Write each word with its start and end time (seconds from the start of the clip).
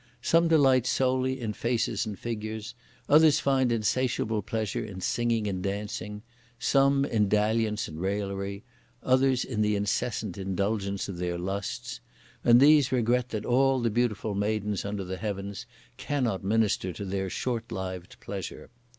Some 0.23 0.47
delight 0.47 0.87
solely 0.87 1.39
in 1.39 1.53
faces 1.53 2.07
and 2.07 2.17
figures; 2.17 2.73
others 3.07 3.39
find 3.39 3.71
insatiable 3.71 4.41
pleasure 4.41 4.83
in 4.83 4.99
singing 4.99 5.45
and 5.45 5.61
dancing; 5.61 6.23
some 6.57 7.05
in 7.05 7.29
dalliance 7.29 7.87
and 7.87 7.99
raillery; 8.01 8.63
others 9.03 9.45
in 9.45 9.61
the 9.61 9.75
incessant 9.75 10.39
indulgence 10.39 11.07
of 11.07 11.17
their 11.19 11.37
lusts; 11.37 11.99
and 12.43 12.59
these 12.59 12.91
regret 12.91 13.29
that 13.29 13.45
all 13.45 13.79
the 13.79 13.91
beautiful 13.91 14.33
maidens 14.33 14.85
under 14.85 15.03
the 15.03 15.17
heavens 15.17 15.67
cannot 15.97 16.43
minister 16.43 16.91
to 16.93 17.05
their 17.05 17.29
short 17.29 17.71
lived 17.71 18.19
pleasure. 18.19 18.71